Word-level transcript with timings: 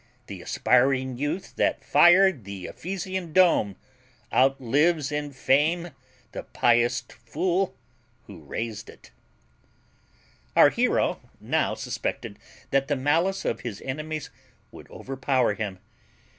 Th' 0.27 0.41
aspiring 0.41 1.15
youth 1.15 1.55
that 1.57 1.83
fired 1.83 2.43
th' 2.43 2.65
Ephesian 2.65 3.33
dome 3.33 3.75
Outlives 4.33 5.11
in 5.11 5.31
fame 5.31 5.91
the 6.31 6.41
pious 6.41 7.01
fool 7.01 7.75
who 8.25 8.39
rais'd 8.41 8.89
it 8.89 9.11
Our 10.55 10.69
hero 10.71 11.19
now 11.39 11.75
suspected 11.75 12.39
that 12.71 12.87
the 12.87 12.95
malice 12.95 13.45
of 13.45 13.59
his 13.59 13.79
enemies 13.81 14.31
would 14.71 14.89
overpower 14.89 15.53
him. 15.53 15.77